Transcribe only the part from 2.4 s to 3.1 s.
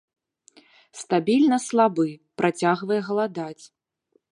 працягвае